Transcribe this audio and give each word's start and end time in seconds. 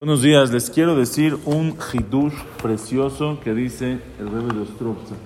Buenos 0.00 0.22
días, 0.22 0.52
les 0.52 0.70
quiero 0.70 0.94
decir 0.94 1.36
un 1.44 1.76
hidush 1.92 2.32
precioso 2.62 3.40
que 3.42 3.52
dice 3.52 3.98
el 4.20 4.30
Rebbe 4.30 4.54
de 4.54 4.60
Ostrovza. 4.60 5.16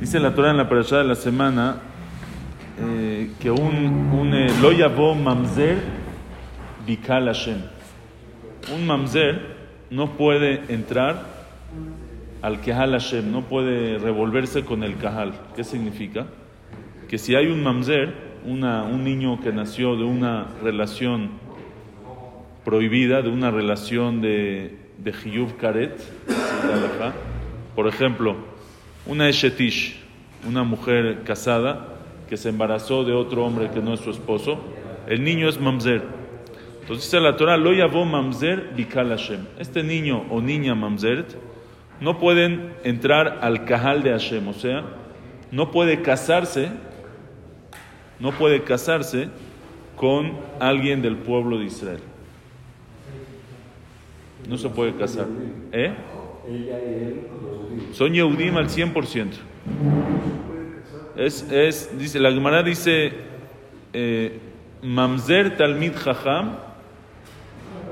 Dice 0.00 0.18
la 0.18 0.34
Torah 0.34 0.50
en 0.50 0.56
la 0.56 0.68
parasha 0.68 0.98
de 0.98 1.04
la 1.04 1.14
semana 1.14 1.82
eh, 2.80 3.30
que 3.38 3.48
un, 3.48 4.10
un 4.12 4.34
eh, 4.34 4.48
lo 4.60 4.72
yavo 4.72 5.14
mamzer 5.14 5.78
bikal 6.84 7.26
Hashem. 7.26 7.58
Un 8.74 8.84
mamzer 8.84 9.40
no 9.90 10.16
puede 10.16 10.64
entrar 10.68 11.26
al 12.42 12.60
kahal 12.60 12.90
Hashem, 12.90 13.30
no 13.30 13.42
puede 13.42 13.98
revolverse 13.98 14.64
con 14.64 14.82
el 14.82 14.96
kahal. 14.96 15.34
¿Qué 15.54 15.62
significa? 15.62 16.26
Que 17.08 17.18
si 17.18 17.36
hay 17.36 17.46
un 17.46 17.62
mamzer, 17.62 18.12
una, 18.44 18.82
un 18.82 19.04
niño 19.04 19.40
que 19.40 19.52
nació 19.52 19.94
de 19.94 20.02
una 20.02 20.48
relación 20.60 21.38
prohibida 22.64 23.22
de 23.22 23.28
una 23.28 23.50
relación 23.50 24.20
de, 24.20 24.76
de 24.98 25.12
Karet, 25.58 25.98
por 27.74 27.88
ejemplo, 27.88 28.36
una 29.06 29.28
Eshetish, 29.28 30.00
una 30.46 30.62
mujer 30.62 31.22
casada 31.24 31.96
que 32.28 32.36
se 32.36 32.50
embarazó 32.50 33.04
de 33.04 33.12
otro 33.12 33.44
hombre 33.44 33.70
que 33.70 33.80
no 33.80 33.94
es 33.94 34.00
su 34.00 34.10
esposo, 34.10 34.60
el 35.06 35.24
niño 35.24 35.48
es 35.48 35.60
Mamzer. 35.60 36.02
Entonces 36.80 37.06
dice 37.06 37.20
la 37.20 37.36
Torah, 37.36 37.56
lo 37.56 37.72
llamó 37.72 38.04
Mamzer 38.04 38.72
Bikal 38.76 39.08
Hashem. 39.08 39.46
Este 39.58 39.82
niño 39.82 40.24
o 40.30 40.40
niña 40.40 40.74
Mamzer 40.74 41.26
no 42.00 42.18
pueden 42.18 42.72
entrar 42.84 43.38
al 43.42 43.64
Kahal 43.64 44.02
de 44.02 44.10
Hashem, 44.10 44.48
o 44.48 44.54
sea, 44.54 44.84
no 45.50 45.70
puede 45.70 46.02
casarse, 46.02 46.70
no 48.18 48.32
puede 48.32 48.62
casarse 48.62 49.28
con 49.96 50.38
alguien 50.60 51.02
del 51.02 51.16
pueblo 51.16 51.58
de 51.58 51.66
Israel. 51.66 52.00
No 54.48 54.58
se 54.58 54.68
puede 54.68 54.94
casar. 54.94 55.26
¿Eh? 55.72 55.94
Son 57.92 58.12
Yehudim 58.12 58.56
al 58.56 58.68
100%. 58.68 59.26
Es, 61.16 61.42
es, 61.50 61.98
dice, 61.98 62.18
la 62.18 62.32
Gemara 62.32 62.62
dice, 62.62 63.12
eh, 63.92 64.38
Mamzer 64.82 65.56
Talmid 65.56 65.94
Jajam, 65.94 66.56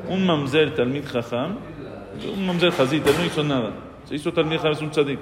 un 0.08 0.24
Mamzer 0.24 0.74
Talmid 0.74 1.04
Jajam, 1.04 1.58
un 2.34 2.46
Mamzer 2.46 2.72
Hazita, 2.78 3.10
no 3.12 3.24
hizo 3.24 3.44
nada. 3.44 3.72
Se 4.06 4.14
hizo 4.14 4.32
Talmid 4.32 4.56
Jajam, 4.56 4.72
es 4.72 4.80
un 4.80 4.91
tzadik. 4.91 5.19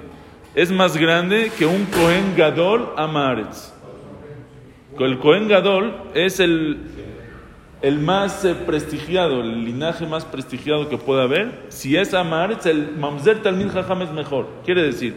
Es 0.55 0.71
más 0.71 0.95
grande 0.97 1.51
que 1.57 1.65
un 1.65 1.85
Cohen 1.85 2.33
Gadol 2.35 2.93
Amaretz. 2.95 3.73
El 4.97 5.19
Cohen 5.19 5.47
Gadol 5.47 5.93
es 6.15 6.39
el, 6.39 6.79
el 7.81 7.99
más 7.99 8.43
eh, 8.43 8.55
prestigiado, 8.55 9.41
el 9.41 9.63
linaje 9.63 10.05
más 10.07 10.25
prestigiado 10.25 10.89
que 10.89 10.97
pueda 10.97 11.23
haber, 11.23 11.65
si 11.69 11.95
es 11.95 12.13
Amar, 12.13 12.57
el 12.65 12.95
Mamzer 12.97 13.41
Talmid 13.41 13.69
Jajam 13.69 14.01
es 14.01 14.11
mejor. 14.11 14.47
Quiere 14.65 14.81
decir, 14.81 15.15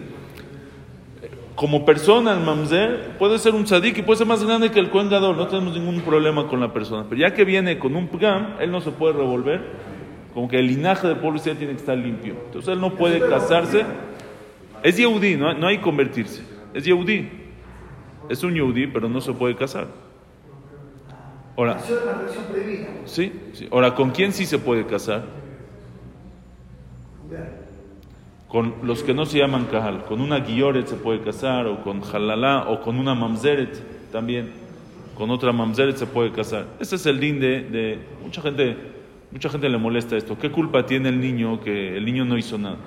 como 1.54 1.84
persona 1.84 2.32
el 2.32 2.40
Mamzer 2.40 3.16
puede 3.18 3.38
ser 3.38 3.54
un 3.54 3.64
tzadik 3.64 3.98
y 3.98 4.02
puede 4.02 4.18
ser 4.18 4.26
más 4.26 4.44
grande 4.44 4.70
que 4.70 4.80
el 4.80 4.90
Kohen 4.90 5.08
Gadol, 5.08 5.36
no 5.36 5.46
tenemos 5.46 5.74
ningún 5.74 6.00
problema 6.00 6.48
con 6.48 6.60
la 6.60 6.72
persona. 6.72 7.04
Pero 7.08 7.20
ya 7.20 7.34
que 7.34 7.44
viene 7.44 7.78
con 7.78 7.96
un 7.96 8.08
Pgam, 8.08 8.56
él 8.60 8.70
no 8.70 8.80
se 8.80 8.90
puede 8.90 9.14
revolver, 9.14 9.60
como 10.34 10.48
que 10.48 10.58
el 10.58 10.66
linaje 10.66 11.06
del 11.08 11.16
pueblo 11.16 11.40
tiene 11.40 11.58
que 11.58 11.72
estar 11.72 11.96
limpio. 11.96 12.34
Entonces 12.46 12.72
él 12.72 12.80
no 12.80 12.94
puede 12.94 13.20
casarse. 13.20 13.84
Es 14.82 14.96
Yehudi, 14.96 15.36
no, 15.36 15.52
no 15.54 15.66
hay 15.66 15.78
que 15.78 15.82
convertirse. 15.82 16.42
Es 16.72 16.84
Yehudi. 16.84 17.28
Es 18.28 18.42
un 18.44 18.54
Yehudi, 18.54 18.86
pero 18.86 19.08
no 19.08 19.20
se 19.20 19.32
puede 19.32 19.56
casar. 19.56 19.88
Ahora, 21.60 21.78
sí, 23.04 23.32
sí. 23.52 23.68
Ahora, 23.70 23.94
¿con 23.94 24.12
quién 24.12 24.32
sí 24.32 24.46
se 24.46 24.58
puede 24.58 24.86
casar? 24.86 25.24
Con 28.48 28.76
los 28.82 29.02
que 29.02 29.12
no 29.12 29.26
se 29.26 29.36
llaman 29.36 29.66
Kahal. 29.66 30.06
Con 30.06 30.22
una 30.22 30.38
Guilloret 30.38 30.86
se 30.86 30.96
puede 30.96 31.20
casar, 31.20 31.66
o 31.66 31.82
con 31.82 32.00
Jalalá, 32.00 32.70
o 32.70 32.80
con 32.80 32.98
una 32.98 33.14
Mamzeret 33.14 34.10
también. 34.10 34.52
Con 35.14 35.28
otra 35.28 35.52
Mamzeret 35.52 35.98
se 35.98 36.06
puede 36.06 36.32
casar. 36.32 36.64
Ese 36.80 36.96
es 36.96 37.04
el 37.04 37.20
din 37.20 37.38
de, 37.38 37.60
de, 37.64 37.98
mucha 38.24 38.40
gente. 38.40 38.78
Mucha 39.30 39.50
gente 39.50 39.68
le 39.68 39.76
molesta 39.76 40.16
esto. 40.16 40.38
¿Qué 40.38 40.50
culpa 40.50 40.86
tiene 40.86 41.10
el 41.10 41.20
niño 41.20 41.60
que 41.60 41.94
el 41.94 42.06
niño 42.06 42.24
no 42.24 42.38
hizo 42.38 42.56
nada? 42.56 42.78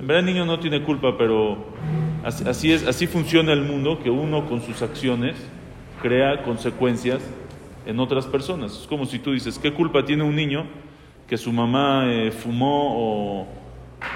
En 0.00 0.06
verdad 0.06 0.26
el 0.26 0.34
niño 0.34 0.46
no 0.46 0.58
tiene 0.58 0.82
culpa, 0.82 1.18
pero 1.18 1.66
así, 2.24 2.48
así 2.48 2.72
es, 2.72 2.86
así 2.86 3.06
funciona 3.06 3.52
el 3.52 3.60
mundo, 3.60 4.00
que 4.02 4.08
uno 4.08 4.48
con 4.48 4.62
sus 4.62 4.80
acciones 4.80 5.36
crea 6.00 6.42
consecuencias 6.44 7.20
en 7.86 8.00
otras 8.00 8.26
personas. 8.26 8.80
Es 8.82 8.86
como 8.86 9.06
si 9.06 9.18
tú 9.18 9.32
dices, 9.32 9.58
¿qué 9.58 9.72
culpa 9.72 10.04
tiene 10.04 10.22
un 10.22 10.34
niño 10.34 10.66
que 11.26 11.36
su 11.36 11.52
mamá 11.52 12.04
eh, 12.06 12.30
fumó 12.30 13.46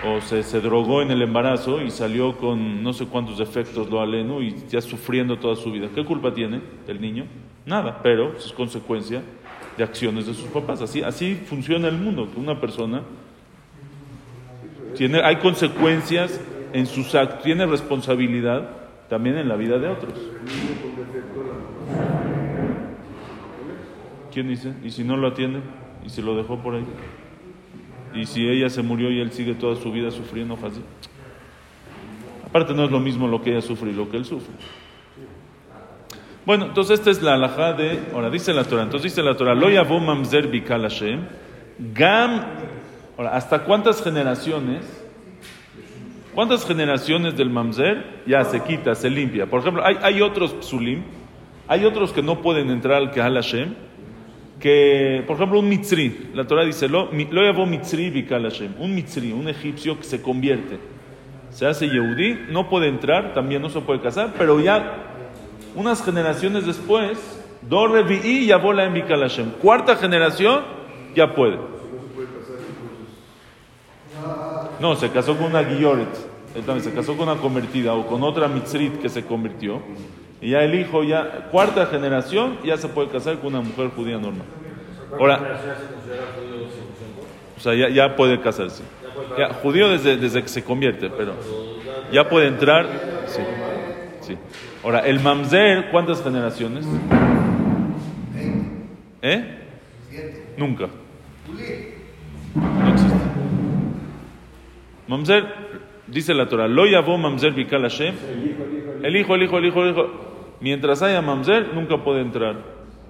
o, 0.05 0.21
se, 0.21 0.43
se, 0.43 0.61
drogó 0.61 1.01
en 1.03 1.11
el 1.11 1.23
embarazo 1.23 1.81
y 1.81 1.91
salió 1.91 2.37
con 2.37 2.83
no 2.83 2.93
sé 2.93 3.07
cuántos 3.07 3.39
defectos 3.39 3.89
lo 3.89 4.01
aleno 4.01 4.43
y 4.43 4.55
ya 4.69 4.81
sufriendo 4.81 5.39
toda 5.39 5.57
su 5.57 5.73
vida? 5.73 5.89
¿Qué 5.95 6.05
culpa 6.05 6.35
tiene 6.35 6.61
el 6.87 7.01
niño? 7.01 7.25
Nada, 7.65 8.01
pero 8.03 8.37
es 8.37 8.53
consecuencia 8.53 9.23
de 9.77 9.85
acciones 9.85 10.27
de 10.27 10.35
sus 10.35 10.49
papás. 10.49 10.83
Así, 10.83 11.03
así 11.03 11.35
funciona 11.35 11.89
el 11.89 11.97
mundo, 11.97 12.29
una 12.37 12.61
persona 12.61 13.03
tiene, 14.95 15.21
hay 15.23 15.37
consecuencias 15.37 16.41
en 16.73 16.87
sus 16.87 17.15
actos, 17.15 17.43
tiene 17.43 17.67
responsabilidad 17.67 18.69
también 19.09 19.39
en 19.39 19.49
la 19.49 19.57
vida 19.57 19.79
de 19.79 19.89
otros. 19.89 20.15
¿Quién 24.33 24.49
dice? 24.49 24.75
¿Y 24.85 24.91
si 24.91 25.05
no 25.05 25.17
lo 25.17 25.29
atiende? 25.29 25.61
¿Y 26.05 26.09
si 26.09 26.23
lo 26.23 26.37
dejó 26.37 26.59
por 26.59 26.75
ahí? 26.75 26.85
¿Y 28.15 28.27
si 28.27 28.47
ella 28.49 28.69
se 28.69 28.83
murió 28.83 29.11
y 29.11 29.21
él 29.21 29.33
sigue 29.33 29.55
toda 29.55 29.77
su 29.77 29.93
vida 29.93 30.11
sufriendo 30.11 30.57
fácil? 30.57 30.83
Aparte 32.47 32.75
no 32.75 32.85
es 32.85 32.91
lo 32.91 33.01
mismo 33.01 33.29
lo 33.29 33.43
que 33.43 33.51
ella 33.51 33.61
sufre 33.61 33.91
y 33.91 33.95
lo 33.95 34.09
que 34.11 34.17
él 34.17 34.25
sufre. 34.25 34.53
Bueno, 36.45 36.67
entonces 36.67 36.99
esta 36.99 37.11
es 37.11 37.23
la 37.23 37.35
alajá 37.35 37.75
de... 37.75 38.01
Ahora, 38.13 38.31
dice 38.31 38.53
la 38.53 38.65
Torah. 38.65 38.83
Entonces 38.83 39.13
dice 39.13 39.23
la 39.23 39.37
Torah, 39.37 39.55
Lo 39.55 39.71
yavo 39.71 40.01
mamzer 40.01 40.49
bikal 40.49 40.83
Hashem, 40.83 41.21
gam... 41.95 42.45
Ahora, 43.17 43.37
¿hasta 43.37 43.65
cuántas 43.65 44.03
generaciones? 44.03 44.85
¿Cuántas 46.35 46.67
generaciones 46.67 47.37
del 47.37 47.51
mamzer 47.51 48.23
ya 48.27 48.45
se 48.45 48.63
quita, 48.63 48.95
se 48.95 49.11
limpia? 49.11 49.47
Por 49.47 49.61
ejemplo, 49.61 49.85
hay, 49.85 49.97
hay 50.01 50.23
otros 50.23 50.57
psulim, 50.61 51.03
hay 51.69 51.85
otros 51.85 52.13
que 52.13 52.23
no 52.23 52.41
pueden 52.41 52.71
entrar 52.71 52.97
al 52.97 53.11
Kahal 53.11 53.35
Hashem, 53.35 53.75
que, 54.61 55.25
por 55.27 55.37
ejemplo, 55.37 55.59
un 55.59 55.69
mitzri, 55.69 56.31
la 56.35 56.47
Torah 56.47 56.65
dice, 56.65 56.89
lo, 56.89 57.11
lo 57.11 57.43
llamó 57.43 57.67
mitzri 57.67 58.11
bikal 58.11 58.43
Hashem, 58.43 58.75
un 58.79 58.95
mitzri, 58.95 59.33
un 59.33 59.49
egipcio 59.49 59.97
que 59.99 60.05
se 60.05 60.21
convierte, 60.21 60.79
se 61.51 61.67
hace 61.67 61.89
yehudí, 61.89 62.47
no 62.51 62.69
puede 62.69 62.89
entrar, 62.89 63.33
también 63.33 63.63
no 63.63 63.71
se 63.71 63.81
puede 63.81 64.01
casar, 64.01 64.35
pero 64.37 64.61
ya 64.61 65.15
unas 65.75 66.05
generaciones 66.05 66.67
después, 66.67 67.19
do 67.63 67.87
revi'i 67.89 68.47
ya 68.47 68.59
vola 68.59 68.85
en 68.85 68.95
bikal 68.95 69.21
Hashem, 69.21 69.51
cuarta 69.63 69.97
generación, 69.97 70.63
ya 71.15 71.35
puede. 71.35 71.59
No, 74.79 74.95
se 74.97 75.11
casó 75.11 75.37
con 75.37 75.47
una 75.47 75.63
guilloret, 75.63 76.09
se 76.81 76.93
casó 76.93 77.17
con 77.17 77.29
una 77.29 77.41
convertida 77.41 77.95
o 77.95 78.07
con 78.07 78.23
otra 78.23 78.47
mitzrit 78.49 79.01
que 79.01 79.09
se 79.09 79.25
convirtió. 79.25 79.81
Y 80.41 80.51
ya 80.51 80.63
el 80.63 80.75
hijo, 80.75 81.05
ya, 81.05 81.49
cuarta 81.51 81.87
generación, 81.87 82.59
ya 82.65 82.77
se 82.77 82.89
puede 82.89 83.09
casar 83.09 83.39
con 83.39 83.55
una 83.55 83.61
mujer 83.61 83.91
judía 83.91 84.19
normal. 84.19 84.47
Ahora, 85.13 85.61
o 87.57 87.61
sea, 87.61 87.75
ya, 87.75 87.89
ya 87.89 88.17
puede 88.17 88.41
casarse. 88.41 88.83
Ya, 89.37 89.53
judío 89.53 89.91
desde, 89.91 90.17
desde 90.17 90.43
que 90.43 90.49
se 90.49 90.65
convierte, 90.65 91.11
pero 91.11 91.35
ya 92.11 92.29
puede 92.29 92.47
entrar. 92.47 92.87
Sí, 93.27 93.43
sí. 94.23 94.39
Ahora, 94.83 95.01
el 95.01 95.21
mamzer, 95.21 95.91
¿cuántas 95.91 96.23
generaciones? 96.23 96.87
¿Eh? 99.23 99.59
Nunca. 100.57 100.89
No 102.55 102.91
existe. 102.91 103.15
Mamzer, 105.07 105.45
dice 106.07 106.33
la 106.33 106.49
Torah, 106.49 106.69
lo 106.69 106.87
yavó 106.87 107.19
mamzer 107.19 107.53
bikal 107.53 107.83
Hashem. 107.83 108.15
El 109.03 109.17
hijo, 109.17 109.35
el 109.35 109.43
hijo, 109.43 109.59
el 109.59 109.65
hijo, 109.67 109.83
el 109.83 109.91
hijo. 109.91 110.30
Mientras 110.61 111.03
haya 111.03 111.23
mamzer, 111.23 111.73
nunca 111.75 112.03
puede 112.03 112.21
entrar. 112.21 112.57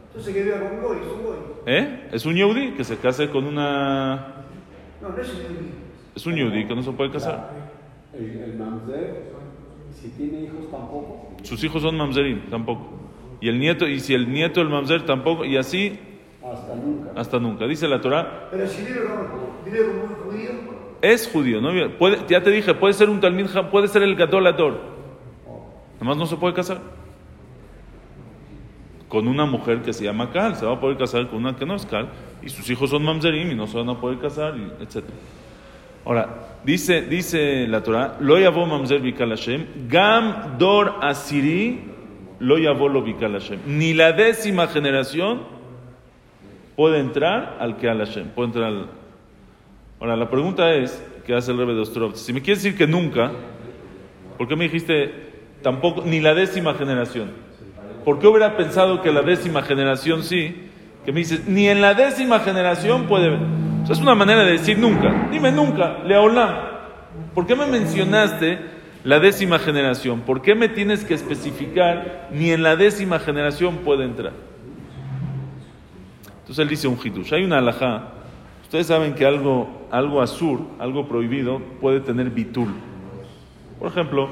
Entonces, 0.08 0.34
¿qué 0.34 0.42
viva 0.42 0.58
con 0.60 0.80
Goy? 0.80 0.96
¿Es 0.98 1.12
un 1.12 1.22
Goy? 1.22 1.36
¿Eh? 1.66 2.08
Es 2.12 2.26
un 2.26 2.34
yehudi 2.34 2.72
que 2.72 2.84
se 2.84 2.96
case 2.98 3.28
con 3.28 3.44
una... 3.46 4.34
No, 5.02 5.08
no 5.08 5.16
es 5.20 5.28
un 5.30 5.36
Yehudi. 5.36 5.70
Es 6.14 6.26
un 6.26 6.34
yehudi 6.36 6.66
que 6.66 6.74
no 6.74 6.82
se 6.82 6.92
puede 6.92 7.10
casar. 7.10 7.50
El, 8.12 8.24
el 8.24 8.56
mamzer, 8.58 9.30
si 9.94 10.08
tiene 10.10 10.42
hijos 10.42 10.70
tampoco. 10.70 11.30
Sus 11.42 11.62
hijos 11.64 11.82
son 11.82 11.96
mamzerim, 11.96 12.48
tampoco. 12.50 12.88
Y 13.40 13.48
el 13.48 13.58
nieto, 13.58 13.86
y 13.88 14.00
si 14.00 14.14
el 14.14 14.30
nieto 14.30 14.60
del 14.60 14.68
mamzer 14.68 15.06
tampoco, 15.06 15.44
y 15.44 15.56
así 15.56 15.98
Hasta 16.44 16.74
nunca. 16.74 17.10
hasta 17.20 17.38
nunca. 17.38 17.66
Dice 17.66 17.88
la 17.88 18.00
Torah, 18.00 18.48
Pero 18.50 18.66
si 18.66 18.82
vive 18.84 19.00
como, 19.04 19.60
vive 19.64 19.86
como 19.86 20.02
un 20.04 20.14
judío, 20.14 20.50
es 21.02 21.30
judío, 21.32 21.60
¿no? 21.62 21.70
Puede, 21.98 22.18
ya 22.28 22.42
te 22.42 22.50
dije, 22.50 22.74
puede 22.74 22.92
ser 22.92 23.08
un 23.08 23.20
talmid, 23.20 23.46
puede 23.70 23.88
ser 23.88 24.02
el 24.02 24.14
gadol 24.16 24.46
ador. 24.46 24.78
Nomás 25.98 26.16
no 26.18 26.26
se 26.26 26.36
puede 26.36 26.52
casar. 26.54 26.80
Con 29.10 29.26
una 29.26 29.44
mujer 29.44 29.82
que 29.82 29.92
se 29.92 30.04
llama 30.04 30.30
Cal, 30.30 30.54
se 30.54 30.64
va 30.64 30.74
a 30.74 30.80
poder 30.80 30.96
casar 30.96 31.28
con 31.28 31.40
una 31.40 31.56
que 31.56 31.66
no 31.66 31.74
es 31.74 31.84
Cal, 31.84 32.08
y 32.42 32.48
sus 32.48 32.70
hijos 32.70 32.90
son 32.90 33.02
Mamzerim 33.02 33.50
y 33.50 33.56
no 33.56 33.66
se 33.66 33.76
van 33.76 33.88
a 33.88 34.00
poder 34.00 34.18
casar, 34.18 34.54
etc. 34.80 35.04
Ahora, 36.04 36.58
dice, 36.64 37.02
dice 37.02 37.66
la 37.66 37.82
Torah, 37.82 38.18
lo 38.20 38.38
yavo 38.38 38.64
Mamzer 38.66 39.00
Bikal 39.00 39.30
Hashem, 39.30 39.88
Gam 39.88 40.56
Dor 40.58 41.00
Asiri, 41.02 41.80
lo 42.38 42.56
yavo 42.56 42.88
lo 42.88 43.02
Bikal 43.02 43.32
Hashem. 43.32 43.58
Ni 43.66 43.94
la 43.94 44.12
décima 44.12 44.68
generación 44.68 45.42
puede 46.76 47.00
entrar 47.00 47.56
al 47.58 47.78
que 47.78 47.90
al 47.90 47.98
Hashem, 47.98 48.28
puede 48.28 48.46
entrar. 48.46 48.72
Ahora, 49.98 50.16
la 50.16 50.30
pregunta 50.30 50.72
es, 50.72 51.04
¿qué 51.26 51.34
hace 51.34 51.50
el 51.50 51.58
Rebbe 51.58 51.74
de 51.74 51.80
Ostrov? 51.80 52.14
Si 52.14 52.32
me 52.32 52.42
quieres 52.42 52.62
decir 52.62 52.78
que 52.78 52.86
nunca, 52.86 53.32
¿por 54.38 54.46
qué 54.46 54.54
me 54.54 54.64
dijiste 54.64 55.12
tampoco, 55.62 56.04
ni 56.06 56.20
la 56.20 56.32
décima 56.32 56.74
generación? 56.74 57.49
¿Por 58.04 58.18
qué 58.18 58.26
hubiera 58.26 58.56
pensado 58.56 59.02
que 59.02 59.12
la 59.12 59.22
décima 59.22 59.62
generación 59.62 60.22
sí? 60.22 60.68
Que 61.04 61.12
me 61.12 61.20
dices, 61.20 61.46
ni 61.46 61.68
en 61.68 61.80
la 61.80 61.94
décima 61.94 62.40
generación 62.40 63.06
puede... 63.06 63.38
Sea, 63.84 63.94
es 63.94 64.00
una 64.00 64.14
manera 64.14 64.44
de 64.44 64.52
decir 64.52 64.78
nunca. 64.78 65.28
Dime 65.30 65.52
nunca, 65.52 65.98
Leolam. 66.04 66.54
¿Por 67.34 67.46
qué 67.46 67.56
me 67.56 67.66
mencionaste 67.66 68.58
la 69.04 69.18
décima 69.18 69.58
generación? 69.58 70.20
¿Por 70.20 70.42
qué 70.42 70.54
me 70.54 70.68
tienes 70.68 71.04
que 71.04 71.14
especificar 71.14 72.28
ni 72.32 72.50
en 72.50 72.62
la 72.62 72.76
décima 72.76 73.18
generación 73.18 73.78
puede 73.78 74.04
entrar? 74.04 74.32
Entonces 76.40 76.58
él 76.58 76.68
dice 76.68 76.88
un 76.88 76.98
hitush. 77.02 77.32
Hay 77.32 77.44
una 77.44 77.58
alajá. 77.58 78.08
Ustedes 78.62 78.86
saben 78.86 79.14
que 79.14 79.24
algo, 79.24 79.86
algo 79.90 80.20
azur, 80.20 80.60
algo 80.78 81.08
prohibido, 81.08 81.60
puede 81.80 82.00
tener 82.00 82.30
bitul. 82.30 82.74
Por 83.78 83.88
ejemplo, 83.88 84.28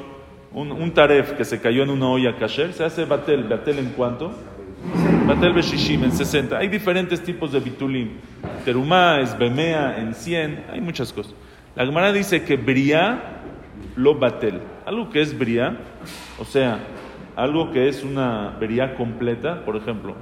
un, 0.52 0.72
un 0.72 0.90
taref 0.92 1.32
que 1.32 1.44
se 1.44 1.60
cayó 1.60 1.82
en 1.82 1.90
una 1.90 2.08
olla 2.08 2.36
kasher, 2.36 2.72
se 2.72 2.84
hace 2.84 3.04
batel. 3.04 3.44
¿Batel 3.44 3.78
en 3.78 3.90
cuánto? 3.90 4.32
Batel 5.26 5.52
beshishim 5.52 6.04
en 6.04 6.12
60. 6.12 6.56
Hay 6.58 6.68
diferentes 6.68 7.22
tipos 7.22 7.52
de 7.52 7.60
bitulim. 7.60 8.10
Terumá, 8.64 9.20
esbemea, 9.20 9.98
en 9.98 10.14
100. 10.14 10.64
Hay 10.72 10.80
muchas 10.80 11.12
cosas. 11.12 11.34
La 11.76 11.84
Gemara 11.84 12.12
dice 12.12 12.44
que 12.44 12.56
bria 12.56 13.20
lo 13.96 14.14
batel. 14.14 14.60
Algo 14.86 15.10
que 15.10 15.20
es 15.20 15.36
bria, 15.38 15.76
o 16.38 16.44
sea, 16.44 16.78
algo 17.36 17.70
que 17.72 17.88
es 17.88 18.02
una 18.02 18.56
bria 18.58 18.94
completa, 18.94 19.64
por 19.64 19.76
ejemplo, 19.76 20.14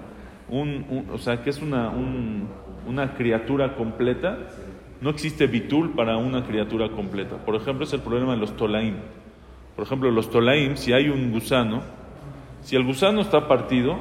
un, 0.49 1.07
o 1.13 1.19
sea, 1.19 1.43
que 1.43 1.51
es 1.51 1.63
una, 1.63 1.89
un- 1.91 2.49
una 2.89 3.15
criatura 3.15 3.75
completa, 3.75 4.39
no 5.01 5.11
existe 5.11 5.47
bitul 5.47 5.93
para 5.95 6.17
una 6.17 6.45
criatura 6.45 6.89
completa. 6.91 7.37
Por 7.37 7.55
ejemplo, 7.57 7.85
es 7.85 7.93
el 7.93 8.01
problema 8.01 8.33
de 8.33 8.39
los 8.39 8.57
tolaim. 8.57 8.95
Por 9.77 9.85
ejemplo, 9.85 10.11
los 10.11 10.31
tolaim, 10.31 10.77
si 10.77 10.95
hay 10.95 11.11
un 11.11 11.31
gusano, 11.31 11.83
si 12.63 12.75
el 12.75 12.83
gusano 12.83 13.21
está 13.21 13.47
partido, 13.47 13.97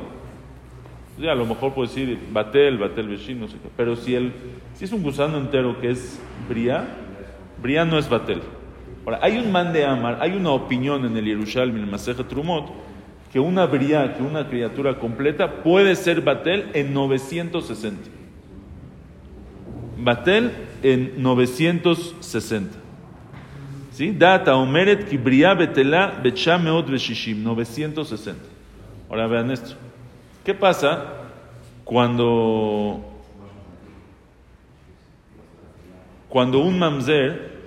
ya 1.20 1.34
a 1.34 1.36
lo 1.36 1.46
mejor 1.46 1.74
puedo 1.74 1.88
decir 1.88 2.18
batel, 2.32 2.78
batel 2.78 3.10
beshin, 3.10 3.40
no 3.42 3.48
sé 3.48 3.58
qué. 3.62 3.70
Pero 3.76 3.96
si, 3.98 4.16
el, 4.16 4.34
si 4.74 4.86
es 4.86 4.92
un 4.94 5.04
gusano 5.04 5.38
entero 5.38 5.80
que 5.80 5.92
es 5.92 6.20
bria, 6.50 6.88
bria 7.62 7.84
no 7.84 8.00
es 8.00 8.10
batel. 8.10 8.42
Ahora, 9.06 9.20
hay 9.22 9.38
un 9.38 9.52
man 9.52 9.72
de 9.72 9.86
Amar, 9.86 10.18
hay 10.22 10.32
una 10.32 10.52
opinión 10.52 11.06
en 11.06 11.16
el 11.16 11.26
Yerushalmi, 11.26 11.78
en 11.78 11.86
el 11.86 11.92
Maseje 11.92 12.24
Trumot, 12.24 12.72
que 13.32 13.40
una 13.40 13.66
bria, 13.66 14.16
que 14.16 14.24
una 14.24 14.48
criatura 14.48 14.98
completa, 14.98 15.62
puede 15.62 15.96
ser 15.96 16.22
batel 16.22 16.70
en 16.74 16.94
960. 16.94 18.10
Batel 19.98 20.52
en 20.82 21.22
960. 21.22 22.85
¿Sí? 23.96 24.12
Data 24.12 24.58
omeret 24.58 25.08
ki 25.08 25.18
bria 25.18 25.56
betela 25.56 26.08
betcha 26.22 26.58
meot 26.58 26.90
veshishim, 26.90 27.42
960. 27.42 28.36
Ahora 29.10 29.26
vean 29.26 29.52
esto. 29.52 29.78
¿Qué 30.44 30.54
pasa 30.54 31.14
cuando, 31.86 33.00
cuando 36.28 36.60
un 36.60 36.78
mamzer, 36.78 37.58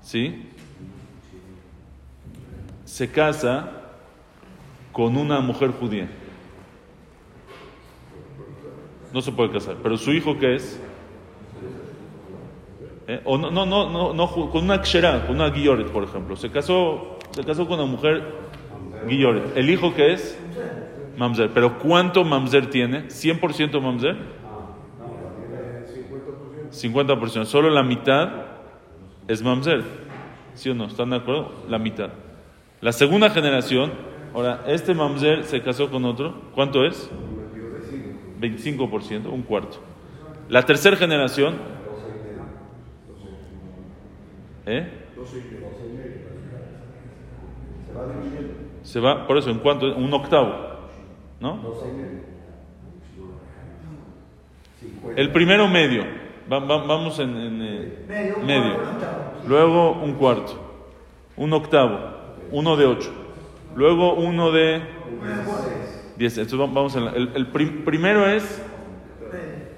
¿sí? 0.00 0.48
Se 2.86 3.10
casa 3.10 3.68
con 4.90 5.18
una 5.18 5.40
mujer 5.40 5.72
judía. 5.72 6.08
No 9.12 9.20
se 9.20 9.30
puede 9.30 9.52
casar, 9.52 9.76
pero 9.82 9.98
su 9.98 10.12
hijo 10.12 10.38
qué 10.38 10.54
es? 10.54 10.80
¿Eh? 13.06 13.20
O 13.24 13.36
no, 13.36 13.50
no, 13.50 13.66
no, 13.66 13.90
no, 13.90 14.14
no, 14.14 14.30
con 14.50 14.64
una 14.64 14.80
ksherá, 14.80 15.26
con 15.26 15.36
una 15.36 15.50
guilloret, 15.50 15.88
por 15.88 16.04
ejemplo. 16.04 16.36
Se 16.36 16.50
casó, 16.50 17.18
se 17.32 17.44
casó 17.44 17.66
con 17.66 17.78
una 17.78 17.90
mujer 17.90 18.24
guilloret. 19.06 19.56
¿El 19.56 19.68
hijo 19.68 19.94
qué 19.94 20.14
es? 20.14 20.38
Mamzer. 21.16 21.50
¿Pero 21.50 21.78
cuánto 21.78 22.24
mamzer 22.24 22.70
tiene? 22.70 23.08
¿100% 23.08 23.80
mamzer? 23.80 24.16
50%. 26.70 27.44
Solo 27.44 27.70
la 27.70 27.82
mitad 27.82 28.30
es 29.28 29.42
mamzer. 29.42 29.84
¿Sí 30.54 30.70
o 30.70 30.74
no? 30.74 30.86
¿Están 30.86 31.10
de 31.10 31.16
acuerdo? 31.16 31.52
La 31.68 31.78
mitad. 31.78 32.10
La 32.80 32.92
segunda 32.92 33.30
generación, 33.30 33.92
ahora, 34.34 34.64
este 34.66 34.94
mamzer 34.94 35.44
se 35.44 35.62
casó 35.62 35.90
con 35.90 36.04
otro. 36.04 36.34
¿Cuánto 36.54 36.84
es? 36.84 37.10
25%, 38.40 39.26
un 39.26 39.42
cuarto. 39.42 39.78
La 40.48 40.62
tercera 40.64 40.96
generación, 40.96 41.54
¿eh? 44.66 44.88
Se 48.82 49.00
va, 49.00 49.26
por 49.26 49.38
eso, 49.38 49.50
¿en 49.50 49.58
cuánto? 49.60 49.86
Un 49.96 50.12
octavo, 50.12 50.54
¿no? 51.40 51.58
El 55.16 55.32
primero 55.32 55.68
medio, 55.68 56.04
Va- 56.50 56.58
va- 56.58 56.84
vamos 56.86 57.18
en, 57.20 57.36
en, 57.36 57.62
eh, 57.62 57.88
Medio. 58.40 58.76
Luego 59.46 59.92
un 59.92 60.14
cuarto, 60.14 60.60
un 61.36 61.52
octavo, 61.54 61.98
uno 62.50 62.76
de 62.76 62.84
ocho, 62.84 63.10
luego 63.74 64.14
uno 64.14 64.50
de 64.52 64.82
diez. 66.16 66.36
Entonces 66.36 66.58
vamos 66.58 66.94
en 66.96 67.04
la- 67.06 67.12
el, 67.12 67.30
el 67.34 67.46
prim- 67.48 67.84
primero 67.84 68.26
es 68.28 68.62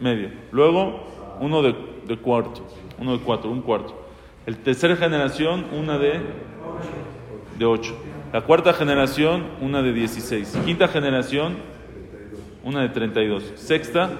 medio, 0.00 0.30
luego 0.50 1.00
uno 1.40 1.62
de, 1.62 1.74
de 2.06 2.16
cuarto, 2.18 2.62
uno 2.98 3.16
de 3.16 3.22
cuatro, 3.24 3.50
un 3.50 3.62
cuarto. 3.62 4.05
El 4.46 4.56
tercera 4.58 4.96
generación, 4.96 5.66
una 5.72 5.98
de 5.98 6.20
de 7.58 7.64
8. 7.64 7.96
La 8.32 8.42
cuarta 8.42 8.72
generación, 8.72 9.44
una 9.60 9.82
de 9.82 9.92
16. 9.92 10.58
Quinta 10.64 10.88
generación, 10.88 11.56
una 12.62 12.82
de 12.82 12.90
32. 12.90 13.52
Sexta, 13.56 14.10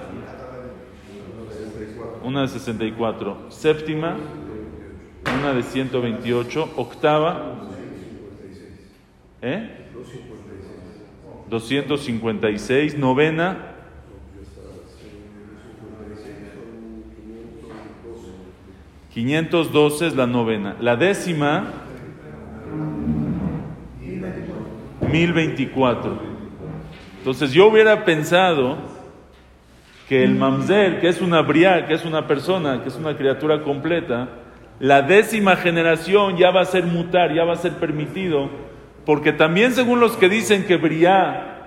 una 2.23 2.41
de 2.41 2.47
64. 2.47 3.45
Séptima, 3.49 4.17
una 5.39 5.53
de 5.53 5.63
128. 5.63 6.73
Octava, 6.75 7.55
¿eh? 9.41 9.69
256. 11.49 12.97
Novena, 12.97 13.76
...512 19.17 20.05
es 20.05 20.15
la 20.15 20.27
novena. 20.27 20.75
La 20.79 20.95
décima, 20.95 21.73
1024. 25.11 26.19
Entonces 27.17 27.51
yo 27.51 27.65
hubiera 27.65 28.05
pensado 28.05 28.77
que 30.07 30.23
el 30.23 30.35
mamzer, 30.35 31.01
que 31.01 31.07
es 31.07 31.19
una 31.19 31.41
bria, 31.41 31.87
que 31.87 31.95
es 31.95 32.05
una 32.05 32.27
persona, 32.27 32.83
que 32.83 32.89
es 32.89 32.95
una 32.95 33.17
criatura 33.17 33.63
completa, 33.63 34.29
la 34.79 35.01
décima 35.01 35.55
generación 35.55 36.37
ya 36.37 36.51
va 36.51 36.61
a 36.61 36.65
ser 36.65 36.83
mutar, 36.83 37.33
ya 37.33 37.43
va 37.43 37.53
a 37.53 37.57
ser 37.57 37.71
permitido, 37.71 38.51
porque 39.03 39.33
también 39.33 39.73
según 39.73 39.99
los 39.99 40.15
que 40.15 40.29
dicen 40.29 40.67
que 40.67 40.77
bria, 40.77 41.63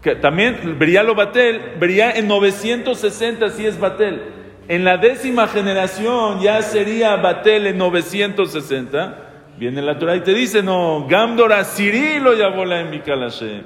que 0.00 0.16
también 0.16 0.78
bria 0.78 1.02
lo 1.02 1.14
batel, 1.14 1.60
bria 1.78 2.12
en 2.12 2.28
960 2.28 3.50
sí 3.50 3.66
es 3.66 3.78
batel. 3.78 4.37
En 4.68 4.84
la 4.84 4.98
décima 4.98 5.48
generación 5.48 6.40
ya 6.40 6.60
sería 6.60 7.16
batel 7.16 7.68
en 7.68 7.78
960. 7.78 9.16
Viene 9.58 9.80
la 9.80 9.98
Torah 9.98 10.14
y 10.16 10.20
te 10.20 10.34
dice, 10.34 10.62
no, 10.62 11.06
Gamdora 11.08 11.64
Cirilo 11.64 12.34
ya 12.34 12.48
bola 12.48 12.80
en 12.80 12.90
Mikalashe. 12.90 13.62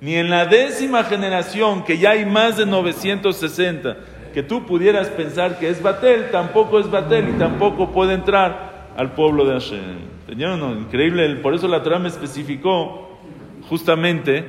Ni 0.00 0.14
en 0.14 0.30
la 0.30 0.46
décima 0.46 1.04
generación, 1.04 1.84
que 1.84 1.98
ya 1.98 2.12
hay 2.12 2.24
más 2.24 2.56
de 2.56 2.64
960, 2.64 3.98
que 4.32 4.42
tú 4.42 4.64
pudieras 4.64 5.08
pensar 5.08 5.58
que 5.58 5.68
es 5.68 5.82
Batel, 5.82 6.30
tampoco 6.30 6.78
es 6.78 6.90
Batel 6.90 7.28
y 7.28 7.38
tampoco 7.38 7.92
puede 7.92 8.14
entrar 8.14 8.92
al 8.96 9.12
pueblo 9.12 9.44
de 9.44 9.52
Hashem. 9.52 9.98
¿Entendieron? 10.20 10.58
No, 10.58 10.72
increíble, 10.72 11.36
por 11.36 11.54
eso 11.54 11.68
la 11.68 11.82
Torah 11.82 11.98
me 11.98 12.08
especificó 12.08 13.18
justamente 13.68 14.44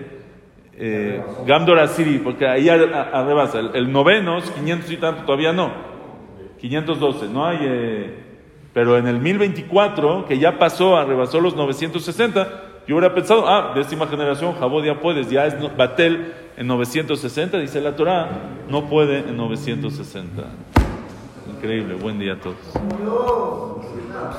eh, 0.78 1.22
Gamdora 1.46 1.88
Siri, 1.88 2.20
porque 2.20 2.48
ahí 2.48 2.70
arrebasa. 2.70 3.60
El, 3.60 3.72
el 3.76 3.92
noveno, 3.92 4.38
es 4.38 4.50
500 4.52 4.92
y 4.92 4.98
tanto, 4.98 5.24
todavía 5.24 5.52
no. 5.52 5.97
512, 6.60 7.28
no 7.30 7.46
hay. 7.46 7.58
eh, 7.62 8.24
pero 8.74 8.96
en 8.98 9.08
el 9.08 9.20
1024, 9.20 10.26
que 10.28 10.38
ya 10.38 10.60
pasó, 10.60 10.98
arrebasó 10.98 11.42
los 11.42 11.56
960, 11.56 12.64
Yo 12.88 12.96
hubiera 12.96 13.14
pensado, 13.14 13.48
ah, 13.48 13.74
décima 13.76 14.06
generación, 14.08 14.54
Jabod 14.54 14.86
ya 14.86 15.00
puedes, 15.02 15.30
ya 15.32 15.46
es 15.48 15.56
Batel 15.76 16.34
en 16.56 16.68
960, 16.68 17.58
dice 17.58 17.82
la 17.82 17.96
Torah, 17.96 18.30
no 18.70 18.86
puede 18.88 19.20
en 19.20 19.36
960. 19.36 20.44
Increíble, 21.56 21.96
buen 21.96 22.20
día 22.20 22.34
a 22.34 22.40
todos. 22.40 22.58